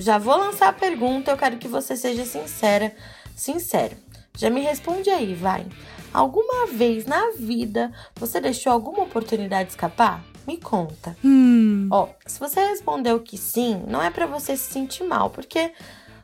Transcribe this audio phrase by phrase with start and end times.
[0.00, 2.94] já vou lançar a pergunta, eu quero que você seja sincera,
[3.36, 3.96] sincero.
[4.36, 5.66] Já me responde aí, vai.
[6.12, 10.24] Alguma vez na vida você deixou alguma oportunidade escapar?
[10.46, 11.16] Me conta.
[11.22, 11.88] Hum.
[11.92, 15.72] Ó, se você respondeu que sim, não é pra você se sentir mal, porque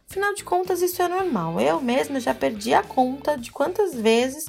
[0.08, 1.60] afinal de contas isso é normal.
[1.60, 4.46] Eu mesma já perdi a conta de quantas vezes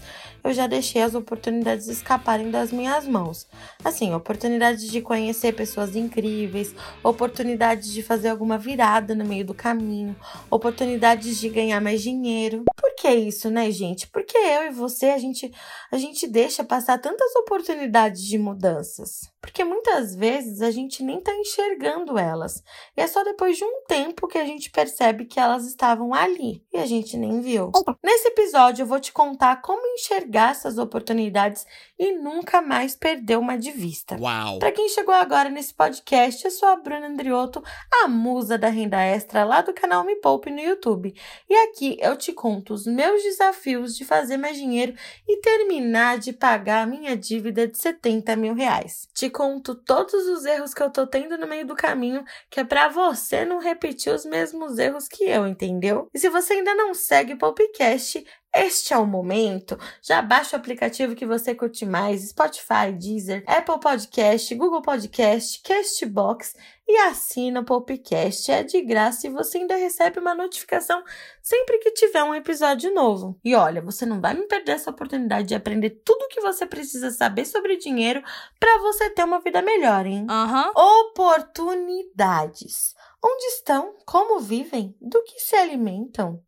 [0.47, 3.47] eu já deixei as oportunidades escaparem das minhas mãos.
[3.83, 10.15] Assim, oportunidades de conhecer pessoas incríveis, oportunidades de fazer alguma virada no meio do caminho,
[10.49, 12.63] oportunidades de ganhar mais dinheiro.
[12.75, 14.07] Por que isso, né, gente?
[14.07, 15.51] Porque eu e você, a gente,
[15.91, 19.29] a gente deixa passar tantas oportunidades de mudanças.
[19.47, 22.61] Porque muitas vezes a gente nem tá enxergando elas.
[22.97, 26.61] E é só depois de um tempo que a gente percebe que elas estavam ali
[26.71, 27.71] e a gente nem viu.
[28.03, 31.65] Nesse episódio eu vou te contar como enxergar essas oportunidades
[31.97, 34.17] e nunca mais perder uma de vista.
[34.19, 34.59] Uau!
[34.59, 37.63] Para quem chegou agora nesse podcast, eu sou a Bruna Andriotto,
[38.03, 41.15] a musa da renda extra lá do canal Me Poupe no YouTube.
[41.49, 44.93] E aqui eu te conto os meus desafios de fazer mais dinheiro
[45.25, 49.07] e terminar de pagar a minha dívida de 70 mil reais.
[49.13, 52.63] Te conto todos os erros que eu tô tendo no meio do caminho, que é
[52.63, 56.09] para você não repetir os mesmos erros que eu, entendeu?
[56.11, 58.25] E se você ainda não segue o Popcast,
[58.65, 59.77] este é o momento.
[60.01, 66.55] Já baixa o aplicativo que você curte mais: Spotify, Deezer, Apple Podcast, Google Podcast, Castbox
[66.87, 68.51] e assina o Popcast.
[68.51, 71.03] É de graça e você ainda recebe uma notificação
[71.41, 73.37] sempre que tiver um episódio novo.
[73.43, 76.65] E olha, você não vai me perder essa oportunidade de aprender tudo o que você
[76.65, 78.23] precisa saber sobre dinheiro
[78.59, 80.25] para você ter uma vida melhor, hein?
[80.29, 80.71] Aham.
[80.75, 82.95] Oportunidades.
[83.23, 83.95] Onde estão?
[84.05, 84.95] Como vivem?
[85.01, 86.39] Do que se alimentam?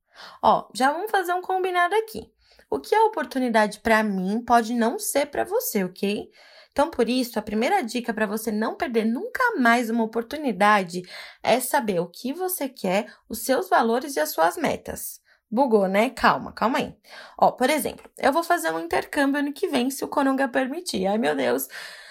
[0.41, 2.31] Ó, já vamos fazer um combinado aqui.
[2.69, 6.29] O que é oportunidade para mim pode não ser para você, ok?
[6.71, 11.01] Então, por isso, a primeira dica para você não perder nunca mais uma oportunidade
[11.41, 15.19] é saber o que você quer, os seus valores e as suas metas.
[15.51, 16.11] Bugou, né?
[16.11, 16.95] Calma, calma aí.
[17.37, 21.07] Ó, por exemplo, eu vou fazer um intercâmbio ano que vem, se o Coronga permitir.
[21.07, 21.67] Ai, meu Deus.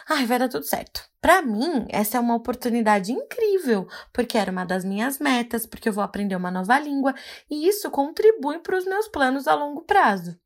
[0.08, 1.02] Ai, vai dar tudo certo.
[1.20, 5.92] Para mim, essa é uma oportunidade incrível, porque era uma das minhas metas, porque eu
[5.92, 7.14] vou aprender uma nova língua
[7.50, 10.38] e isso contribui para os meus planos a longo prazo.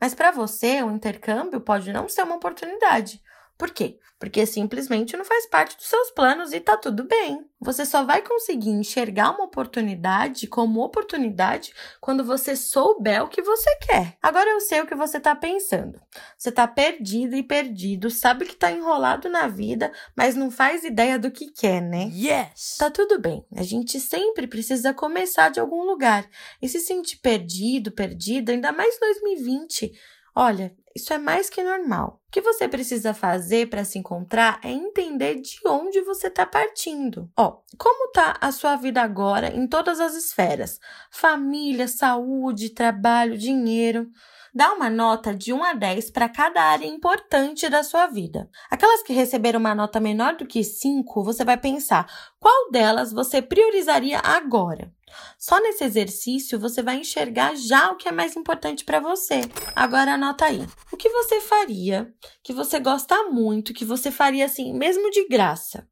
[0.00, 3.20] Mas para você, o intercâmbio pode não ser uma oportunidade.
[3.58, 3.98] Por quê?
[4.20, 7.44] Porque simplesmente não faz parte dos seus planos e tá tudo bem.
[7.60, 13.68] Você só vai conseguir enxergar uma oportunidade como oportunidade quando você souber o que você
[13.80, 14.16] quer.
[14.22, 16.00] Agora eu sei o que você tá pensando.
[16.36, 21.18] Você tá perdido e perdido, sabe que tá enrolado na vida, mas não faz ideia
[21.18, 22.10] do que quer, né?
[22.12, 22.76] Yes.
[22.78, 23.44] Tá tudo bem.
[23.56, 26.28] A gente sempre precisa começar de algum lugar.
[26.62, 29.92] E se sentir perdido, perdida, ainda mais em 2020,
[30.38, 32.20] olha, isso é mais que normal.
[32.28, 37.28] O que você precisa fazer para se encontrar é entender de onde você está partindo.
[37.36, 40.78] Ó, como tá a sua vida agora em todas as esferas?
[41.10, 44.08] Família, saúde, trabalho, dinheiro.
[44.54, 48.48] Dá uma nota de 1 a 10 para cada área importante da sua vida.
[48.70, 52.06] Aquelas que receberam uma nota menor do que 5, você vai pensar
[52.38, 54.92] qual delas você priorizaria agora.
[55.38, 59.40] Só nesse exercício você vai enxergar já o que é mais importante para você.
[59.74, 60.66] Agora anota aí.
[60.92, 65.86] O que você faria que você gosta muito, que você faria assim, mesmo de graça?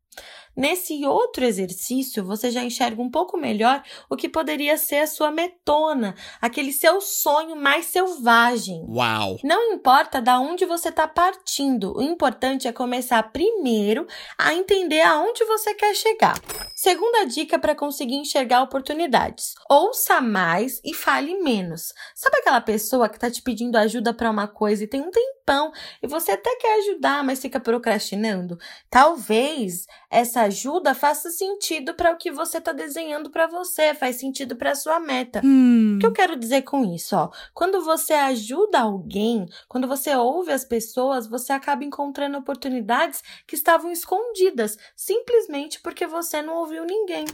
[0.56, 5.30] Nesse outro exercício, você já enxerga um pouco melhor o que poderia ser a sua
[5.30, 8.82] metona, aquele seu sonho mais selvagem.
[8.88, 9.36] Uau!
[9.44, 14.06] Não importa da onde você está partindo, o importante é começar primeiro
[14.38, 16.40] a entender aonde você quer chegar.
[16.74, 21.92] Segunda dica para conseguir enxergar oportunidades: ouça mais e fale menos.
[22.14, 25.70] Sabe aquela pessoa que está te pedindo ajuda para uma coisa e tem um tempão
[26.02, 28.58] e você até quer ajudar, mas fica procrastinando?
[28.90, 34.56] Talvez essa ajuda faça sentido para o que você está desenhando para você, faz sentido
[34.56, 35.40] para sua meta.
[35.44, 35.96] Hum.
[35.96, 37.14] O que eu quero dizer com isso?
[37.16, 43.54] Ó, quando você ajuda alguém, quando você ouve as pessoas, você acaba encontrando oportunidades que
[43.54, 47.24] estavam escondidas, simplesmente porque você não ouviu ninguém.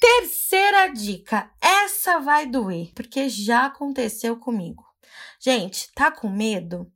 [0.00, 4.84] Terceira dica: essa vai doer, porque já aconteceu comigo.
[5.38, 6.90] Gente, tá com medo?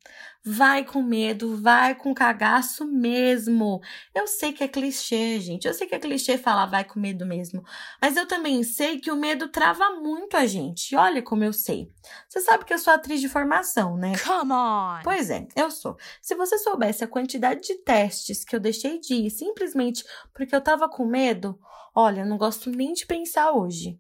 [0.47, 3.81] Vai com medo, vai com cagaço mesmo.
[4.15, 5.67] Eu sei que é clichê, gente.
[5.67, 7.65] Eu sei que é clichê falar vai com medo mesmo.
[8.01, 10.95] Mas eu também sei que o medo trava muito a gente.
[10.95, 11.91] Olha como eu sei.
[12.29, 14.13] Você sabe que eu sou atriz de formação, né?
[14.19, 15.01] Come on!
[15.03, 15.97] Pois é, eu sou.
[16.21, 20.05] Se você soubesse a quantidade de testes que eu deixei de ir simplesmente
[20.35, 21.59] porque eu tava com medo,
[21.95, 23.99] olha, não gosto nem de pensar hoje.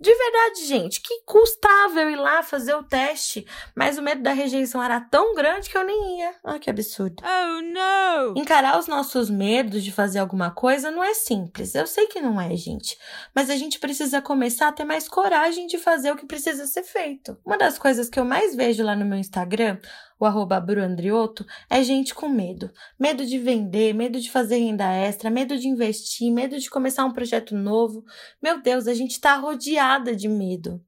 [0.00, 4.32] De verdade, gente, que custava eu ir lá fazer o teste, mas o medo da
[4.32, 6.34] rejeição era tão grande que eu nem ia.
[6.44, 7.22] Ah, que absurdo.
[7.22, 8.34] Oh, não!
[8.36, 11.74] Encarar os nossos medos de fazer alguma coisa não é simples.
[11.74, 12.96] Eu sei que não é, gente.
[13.34, 16.82] Mas a gente precisa começar a ter mais coragem de fazer o que precisa ser
[16.82, 17.36] feito.
[17.44, 19.78] Uma das coisas que eu mais vejo lá no meu Instagram,
[20.18, 22.70] o arroba Bruandrioto, é gente com medo.
[22.98, 27.12] Medo de vender, medo de fazer renda extra, medo de investir, medo de começar um
[27.12, 28.04] projeto novo.
[28.40, 30.80] Meu Deus, a gente tá rodeada de medo.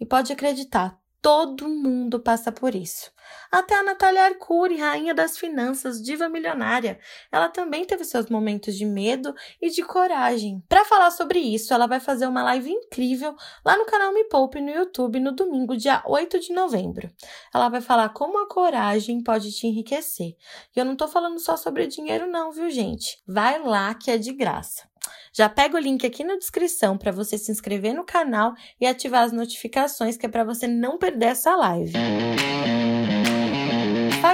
[0.00, 3.10] E pode acreditar, todo mundo passa por isso.
[3.50, 6.98] Até a Natália Arcuri, rainha das finanças, diva milionária.
[7.30, 10.62] Ela também teve seus momentos de medo e de coragem.
[10.68, 14.60] Para falar sobre isso, ela vai fazer uma live incrível lá no canal Me Poupe
[14.60, 17.10] no YouTube no domingo, dia 8 de novembro.
[17.54, 20.36] Ela vai falar como a coragem pode te enriquecer.
[20.74, 23.22] E eu não tô falando só sobre dinheiro não, viu, gente?
[23.26, 24.89] Vai lá que é de graça.
[25.32, 29.22] Já pega o link aqui na descrição para você se inscrever no canal e ativar
[29.22, 31.92] as notificações, que é para você não perder essa live.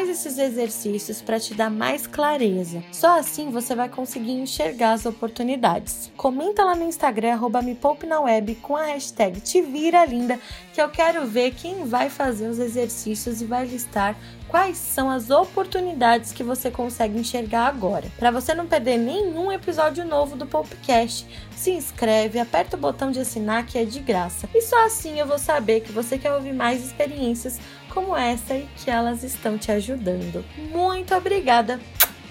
[0.07, 2.81] Faz esses exercícios para te dar mais clareza.
[2.93, 6.13] Só assim você vai conseguir enxergar as oportunidades.
[6.17, 7.61] Comenta lá no Instagram, arroba
[8.07, 10.39] na web com a hashtag Te Vira Linda,
[10.73, 14.17] que eu quero ver quem vai fazer os exercícios e vai listar
[14.47, 18.07] quais são as oportunidades que você consegue enxergar agora.
[18.17, 23.19] Para você não perder nenhum episódio novo do Popcast, se inscreve, aperta o botão de
[23.19, 24.49] assinar que é de graça.
[24.55, 27.59] E só assim eu vou saber que você quer ouvir mais experiências
[27.97, 30.45] como essa e que elas estão te ajudando.
[30.71, 31.81] Muito obrigada,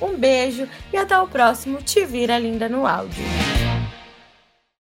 [0.02, 3.55] um beijo e até o próximo Te Vira Linda no Áudio.